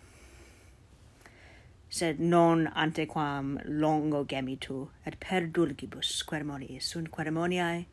sed 1.89 2.21
non 2.21 2.69
antequam 2.75 3.59
longo 3.65 4.25
gemitu 4.25 4.89
et 5.07 5.19
perdulgibus 5.21 6.23
quermoniis 6.23 6.93
sunt 6.93 7.11
quermoniae 7.11 7.87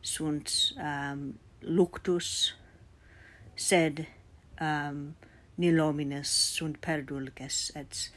sunt 0.00 0.72
um, 0.76 1.38
luctus 1.60 2.54
sed 3.54 4.06
um, 4.60 5.14
nilominus 5.54 6.28
sunt 6.28 6.76
perdulges, 6.80 7.70
et 7.74 8.10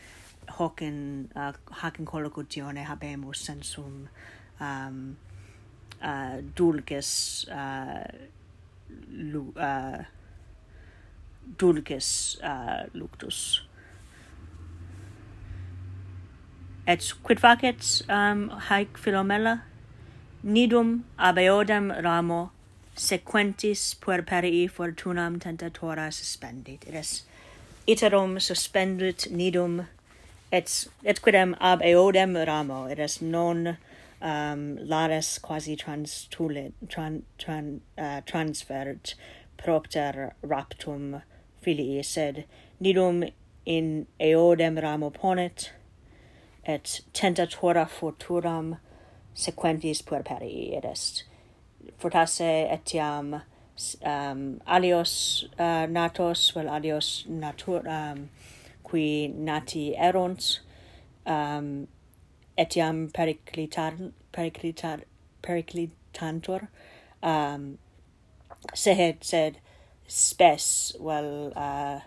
hoc 0.58 0.82
in 0.82 1.30
uh, 1.36 1.54
hac 1.82 2.00
in 2.00 2.06
collocutione 2.06 2.86
habemus 2.86 3.44
sensum 3.46 4.08
um, 4.60 5.18
uh, 6.02 6.38
dulges 6.56 7.46
uh, 7.52 8.04
lu, 9.10 9.54
uh, 9.56 10.06
dulces 11.58 12.38
uh, 12.44 12.86
luctus. 12.94 13.62
Et 16.88 17.14
quid 17.24 17.40
facet 17.40 18.02
um, 18.10 18.50
haec 18.50 18.94
Philomela? 18.94 19.62
Nidum 20.46 21.04
ab 21.18 21.38
eodem 21.38 22.04
ramo 22.04 22.52
sequentis 22.96 23.96
puerperii 23.96 24.70
fortunam 24.70 25.40
tentatora 25.40 26.12
suspendit. 26.12 26.88
It 26.88 26.94
is 26.94 27.24
iterum 27.88 28.40
suspendit 28.40 29.28
nidum 29.32 29.88
et 30.52 30.88
et 31.04 31.22
quidem 31.22 31.56
ab 31.60 31.82
eodem 31.82 32.36
ramo 32.48 32.86
it 32.86 33.00
is 33.00 33.22
non 33.22 33.78
um 34.22 34.78
lares 34.88 35.40
quasi 35.40 35.76
transtulit 35.76 36.74
tran, 36.88 37.24
tran 37.38 37.82
uh, 37.98 38.22
transfert 38.26 39.16
propter 39.58 40.34
raptum 40.44 41.22
filii, 41.66 42.04
sed 42.04 42.44
nidum 42.82 43.24
in 43.66 44.08
eodem 44.22 44.82
ramo 44.82 45.10
ponet, 45.10 45.70
et 46.64 47.02
tentatora 47.14 47.86
forturam 47.90 48.76
sequentis 49.36 50.02
puerperii, 50.06 50.76
et 50.78 50.86
est 50.86 51.24
fortasse 51.98 52.50
etiam 52.76 53.34
um, 53.36 54.62
alios 54.66 55.46
uh, 55.60 55.86
natos, 55.88 56.52
vel 56.56 56.70
alios 56.70 57.26
natur, 57.28 57.88
um, 57.88 58.30
qui 58.84 59.28
nati 59.28 59.96
erunt, 59.98 60.60
um, 61.26 61.88
etiam 62.58 63.12
periclitar, 63.12 64.12
periclitar, 64.34 65.02
periclitantur, 65.44 66.68
um, 67.24 67.78
sehed, 68.74 69.24
sed 69.24 69.60
spes 70.08 70.96
vel 71.00 71.52
uh, 71.56 72.00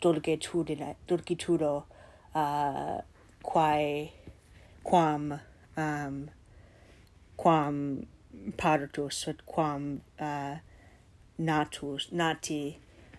dulgitudo 0.00 1.84
uh, 2.34 3.00
quae 3.42 4.12
quam 4.84 5.40
um, 5.76 6.30
quam 7.36 8.06
partus 8.56 9.28
et 9.28 9.44
quam 9.46 10.00
uh, 10.20 10.56
natus 11.38 12.12
nati 12.12 12.78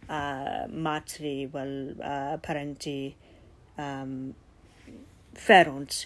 uh, 0.09 0.67
matri 0.69 1.45
vel 1.45 1.95
uh, 2.01 2.37
parenti 2.37 3.15
um, 3.77 4.33
ferunt 5.33 6.05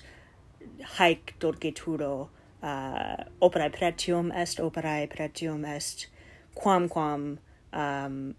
haec 0.98 1.34
dolgituro 1.40 2.30
uh, 2.64 3.24
operae 3.42 3.70
pretium 3.70 4.32
est 4.32 4.60
operae 4.60 5.08
pretium 5.08 5.66
est 5.66 6.08
quam 6.56 6.90
quam 6.90 7.38
um, 7.74 8.36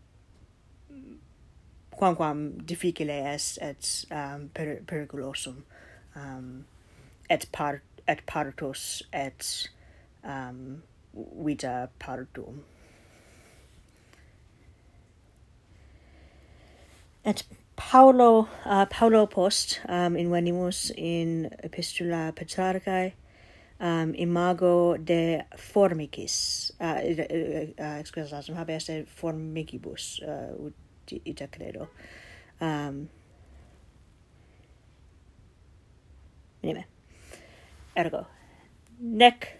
quam 1.90 2.58
difficile 2.64 3.10
est 3.10 3.58
et 3.60 4.06
um, 4.10 4.50
per 4.54 4.82
periculosum 4.86 5.64
um, 6.16 6.64
et 7.30 7.46
part 7.52 7.80
et 8.08 8.26
partus 8.26 9.02
et 9.12 9.68
um, 10.24 10.82
vita 11.14 11.88
partum. 11.98 12.62
Et 17.24 17.44
Paulo 17.76 18.48
uh, 18.64 18.86
Paulo 18.86 19.26
post 19.26 19.80
um, 19.88 20.16
in 20.16 20.30
venimus 20.30 20.90
in 20.96 21.50
epistula 21.62 22.32
Petrarcae 22.34 23.12
um, 23.82 24.14
imago 24.14 24.96
de 24.96 25.44
formicis 25.56 26.72
uh, 26.80 26.84
ah, 26.84 26.94
uh, 26.94 26.98
eh, 27.00 27.12
uh, 27.12 27.26
eh, 27.28 27.74
eh, 27.76 27.84
ah, 27.84 27.98
excusasum 27.98 28.56
habeas 28.56 28.88
este 28.88 29.04
formicibus 29.06 30.22
uh, 30.22 30.70
ah, 30.70 31.20
ita 31.24 31.48
credo. 31.48 31.88
Um, 32.60 33.08
anyway, 36.62 36.86
ergo. 37.96 38.26
Nec 39.00 39.58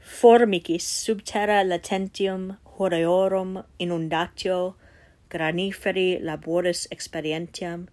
formicis 0.00 0.88
subterra 1.04 1.62
latentium 1.62 2.56
horreorum 2.78 3.64
inundatio 3.78 4.76
graniferi 5.28 6.18
laboris 6.22 6.88
experientiam 6.90 7.88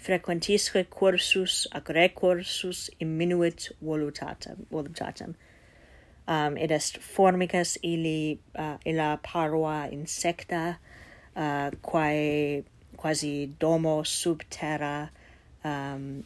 frequentisque 0.00 0.84
cursus 0.90 1.66
ac 1.72 1.88
recursus 1.88 2.88
imminuit 3.00 3.70
voluntatem 3.80 4.66
voluntatem 4.70 5.34
um 6.26 6.56
id 6.56 6.70
est 6.70 6.98
formicas 6.98 7.76
illi 7.82 8.38
uh, 8.58 8.76
illa 8.84 9.18
parua 9.22 9.88
insecta 9.92 10.78
uh, 11.36 11.70
quae 11.82 12.64
quasi 12.96 13.46
domo 13.58 14.02
sub 14.04 14.42
terra 14.50 15.10
um 15.64 16.24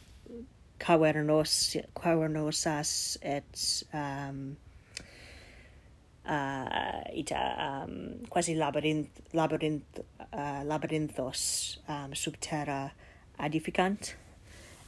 cavernos 0.79 1.77
cavernosas 1.95 3.17
et 3.21 3.83
um 3.93 4.57
uh, 6.25 7.01
ita 7.13 7.41
um, 7.67 8.25
quasi 8.29 8.55
labyrinth 8.55 9.21
labyrinth 9.33 9.99
uh, 10.33 10.61
labyrinthos 10.63 11.77
um, 11.87 12.13
sub 12.13 12.39
terra 12.39 12.91
adificant 13.39 14.15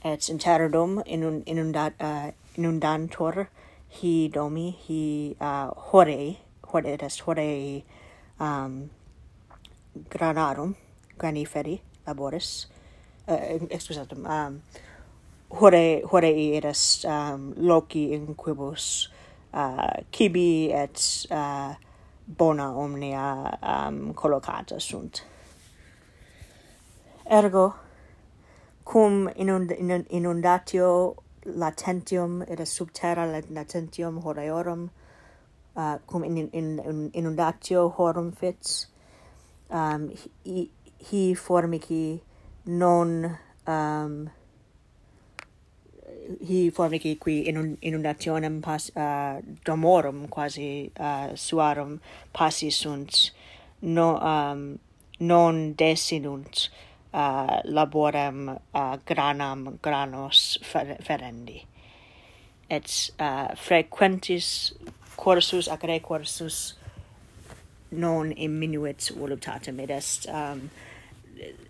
et 0.03 0.29
in 0.29 1.23
un 1.23 1.43
inundat, 1.45 1.93
uh, 1.99 2.31
inundantur 2.55 3.47
hi 3.89 4.27
domi 4.27 4.71
hi 4.87 5.35
uh, 5.39 5.71
hore 5.75 6.37
hore 6.63 6.85
est 6.85 7.19
hore 7.21 7.83
um, 8.39 8.89
granarum 10.09 10.75
graniferi 11.17 11.79
laboris 12.05 12.67
uh, 13.27 13.33
excusatum 13.69 14.25
um, 14.25 14.61
hore 15.49 16.01
hore 16.03 16.23
est 16.57 17.05
um, 17.05 17.53
loci 17.57 18.13
in 18.13 18.35
quibus 18.35 19.09
uh, 19.53 20.01
cibi 20.11 20.71
et 20.71 21.25
uh, 21.31 21.73
bona 22.27 22.75
omnia 22.75 23.57
um, 23.63 24.13
collocata 24.13 24.79
sunt. 24.79 25.23
Ergo 27.29 27.73
cum 28.87 29.29
inund 29.35 29.71
inundatio 30.09 31.15
latentium 31.43 32.41
et 32.47 32.59
subterra 32.67 33.25
latentium 33.49 34.21
horeorum 34.21 34.89
uh, 35.75 35.97
cum 36.05 36.23
in, 36.23 36.37
in, 36.37 36.79
in 36.79 37.11
inundatio 37.13 37.89
horum 37.97 38.31
fits 38.31 38.87
um 39.69 40.09
hi, 40.45 40.69
hi 41.09 41.35
formici 41.35 42.21
non 42.65 43.37
um 43.67 44.29
hi 46.47 46.71
formici 46.71 47.17
qui 47.19 47.43
inund 47.49 47.77
inundationem 47.81 48.61
pas 48.61 48.91
uh, 48.95 49.41
domorum 49.65 50.27
quasi 50.29 50.91
uh, 50.99 51.35
suarum 51.35 51.99
passi 52.33 52.69
sunt 52.69 53.31
no 53.81 54.15
um 54.17 54.79
non 55.19 55.73
desinunt 55.75 56.69
uh, 57.17 57.61
laborem 57.63 58.49
uh, 58.49 58.97
granam 59.05 59.79
granos 59.81 60.59
fer 60.63 60.97
ferendi. 61.01 61.63
Et 62.69 63.11
uh, 63.19 63.55
frequentis 63.55 64.73
cursus 65.17 65.67
ac 65.67 65.87
recursus 65.89 66.75
non 67.91 68.31
imminuit 68.31 69.11
voluptatem, 69.15 69.79
Et 69.79 69.89
est 69.89 70.27
um, 70.29 70.69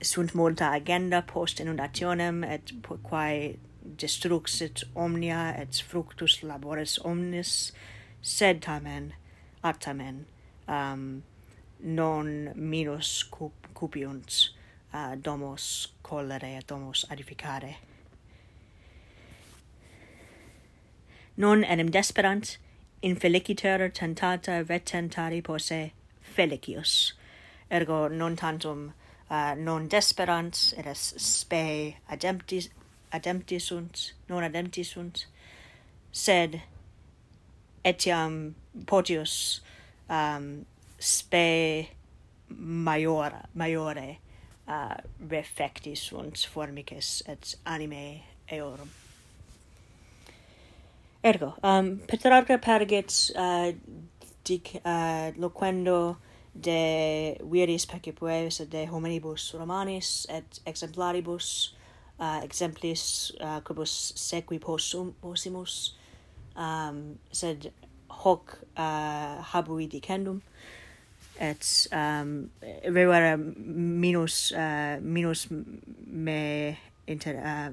sunt 0.01 0.33
multa 0.33 0.71
agenda 0.71 1.21
post 1.21 1.59
inundationem 1.59 2.43
et 2.43 2.73
quae 3.03 3.55
destruxit 3.97 4.83
omnia 4.95 5.53
et 5.61 5.83
fructus 5.87 6.41
laboris 6.43 6.97
omnis 7.05 7.71
sed 8.21 8.61
tamen 8.61 9.13
atamen 9.63 10.25
um, 10.67 11.23
non 11.79 12.51
minus 12.55 13.23
cup, 13.23 13.67
cupiunt 13.73 14.56
uh, 14.93 15.15
domos 15.15 15.93
collere 16.01 16.61
domos 16.67 17.05
edificare 17.09 17.75
non 21.35 21.63
enim 21.63 21.89
desperant 21.91 22.57
infeliciter 23.01 23.91
tentata 23.91 24.63
retentari 24.63 25.41
posse 25.41 25.91
felicius 26.21 27.13
ergo 27.69 28.07
non 28.07 28.35
tantum 28.35 28.93
uh, 29.29 29.53
non 29.55 29.87
desperant 29.87 30.73
et 30.77 30.85
es 30.85 31.13
spe 31.17 31.97
ademptis 32.09 32.69
adempti 33.11 33.59
sunt 33.59 34.13
non 34.29 34.43
adempti 34.43 34.83
sunt 34.83 35.27
sed 36.11 36.61
etiam 37.83 38.55
potius 38.85 39.61
um, 40.09 40.65
spe 40.99 41.89
maiora 42.49 43.45
maiore 43.53 44.17
uh, 44.67 44.95
refecti 45.29 45.95
sunt 45.95 46.47
formices 46.51 47.23
et 47.27 47.57
anime 47.63 48.21
eorum. 48.51 48.89
Ergo, 51.23 51.53
um, 51.63 51.97
Petrarca 52.07 52.57
pergit 52.57 53.31
uh, 53.35 53.75
dic, 54.43 54.71
uh, 54.85 55.33
loquendo 55.35 56.17
de 56.53 57.37
viris 57.51 57.85
pecipuevis 57.85 58.59
et 58.59 58.71
de 58.71 58.87
hominibus 58.87 59.53
romanis 59.53 60.25
et 60.29 60.61
exemplaribus 60.65 61.75
uh, 62.19 62.43
exemplis 62.43 63.31
uh, 63.41 63.59
quibus 63.65 64.13
sequi 64.15 64.59
possum, 64.59 65.13
possimus 65.21 65.95
um, 66.55 67.17
sed 67.31 67.71
hoc 68.09 68.57
uh, 68.77 69.43
habui 69.53 69.87
dicendum 69.87 70.41
et 71.39 71.87
um 71.91 72.49
revera 72.85 73.37
minus 73.37 74.51
uh, 74.51 74.99
minus 75.01 75.47
me 76.07 76.77
inter 77.07 77.35
uh, 77.37 77.71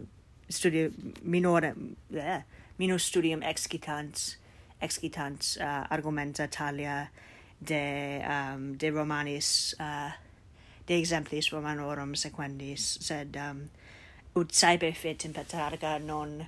studio 0.49 0.91
minore 1.23 1.75
uh, 2.17 2.41
minus 2.79 3.05
studium 3.05 3.43
excitans 3.43 4.37
excitans 4.83 5.57
uh, 5.61 5.87
argumenta 5.91 6.47
talia 6.49 7.09
de 7.61 8.23
um 8.29 8.77
de 8.77 8.91
romanis 8.91 9.75
uh, 9.81 10.13
de 10.87 10.95
exemplis 10.95 11.53
romanorum 11.53 12.15
sequendis 12.15 12.99
sed 13.01 13.37
um 13.37 13.71
ut 14.37 14.53
saepe 14.53 14.93
fit 14.93 15.25
in 15.25 15.33
Petrarca 15.33 15.99
non 15.99 16.47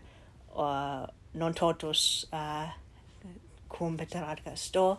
uh, 0.57 1.07
non 1.35 1.55
totus 1.55 2.27
uh, 2.33 2.69
cum 3.69 3.97
Petrarca 3.97 4.57
sto 4.57 4.99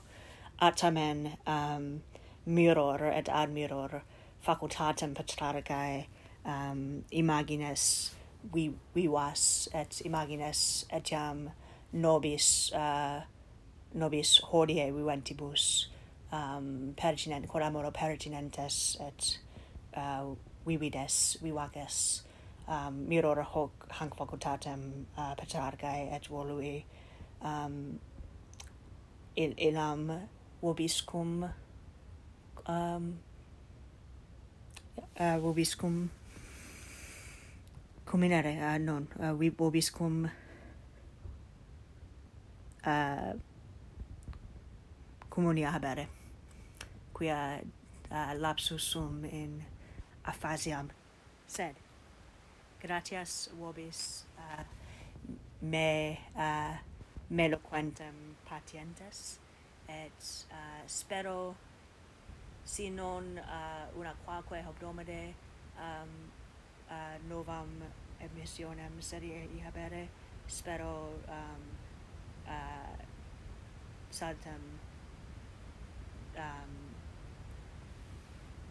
atamen 0.61 1.37
um, 1.45 2.01
miror 2.45 3.05
et 3.05 3.29
admiror 3.29 4.01
facultatem 4.41 5.13
petrarcae 5.13 6.07
um, 6.45 7.03
imagines 7.11 8.11
vi, 8.53 8.73
vivas 8.95 9.67
et 9.73 10.01
imagines 10.05 10.85
etiam 10.91 11.51
nobis 11.93 12.71
uh, 12.73 13.21
nobis 13.93 14.39
hodie 14.51 14.91
viventibus 14.91 15.87
um, 16.31 16.93
pertinent 16.95 17.47
quod 17.47 17.63
amoro 17.63 17.91
pertinentes 17.91 18.97
et 18.99 19.39
uh, 19.95 20.35
vivides 20.65 21.37
vivaces. 21.41 22.21
Um, 22.67 23.07
miror 23.07 23.41
hoc 23.43 23.87
hanc 23.89 24.15
facultatem 24.15 25.05
uh, 25.17 25.35
Petrarcae 25.35 26.13
et 26.13 26.27
volui 26.27 26.83
um, 27.41 27.99
in, 29.37 29.53
in 29.53 29.77
um, 29.77 30.11
vobiscum 30.61 31.49
um 32.67 33.19
uh, 35.19 35.39
vobiscum 35.39 36.09
cominare 38.05 38.57
uh, 38.61 38.77
non 38.77 39.07
uh, 39.19 39.33
vi 39.33 39.49
vobiscum 39.49 40.29
uh, 42.85 43.33
communia 45.29 45.71
habere 45.71 46.07
quia 47.13 47.61
uh, 48.11 48.33
lapsus 48.39 48.83
sum 48.83 49.23
in 49.25 49.63
aphasiam. 50.23 50.89
Sed 51.47 51.75
gratias 52.81 53.49
vobis 53.59 54.25
uh, 54.37 54.63
me 55.61 56.19
uh, 56.35 56.77
meloquentem 57.29 58.35
patientes 58.45 59.39
et 59.87 60.47
uh, 60.51 60.83
spero 60.85 61.55
si 62.63 62.89
non 62.89 63.39
uh, 63.39 63.99
una 63.99 64.15
qualque 64.25 64.59
hebdomade 64.59 65.33
um, 65.77 66.31
uh, 66.89 67.17
novam 67.27 67.83
emissionem 68.19 68.99
serie 68.99 69.47
ihabere 69.55 70.09
spero 70.47 71.21
um, 71.27 71.63
uh, 72.45 73.05
saltem 74.09 74.79
um, 76.35 76.75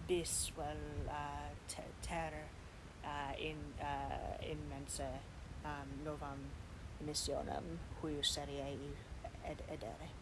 bis 0.07 0.52
vel 0.57 1.09
uh, 1.09 1.50
te 1.66 1.83
ter 2.00 2.33
uh, 3.05 3.33
in 3.38 3.74
uh, 3.81 4.50
in 4.50 4.68
mense 4.68 5.09
um, 5.64 6.05
novam 6.05 6.38
emissionem 7.00 7.79
huius 8.02 8.35
serie 8.35 8.76
ed 9.44 9.62
edere 9.68 10.15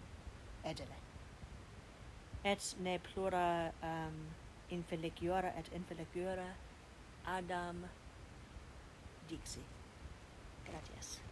edile. 0.65 0.97
Et 2.45 2.77
ne 2.81 2.99
plura 2.99 3.73
um, 3.83 4.19
infeliciora 4.71 5.55
et 5.59 5.73
infeliciora 5.73 6.49
Adam 7.27 7.85
dixi. 9.29 9.65
Gratias. 10.65 11.24